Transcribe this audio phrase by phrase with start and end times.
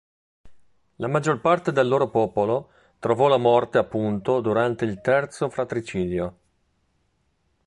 [0.95, 6.37] La maggior parte del loro popolo trovò la morte appunto durante il Terzo Fratricidio.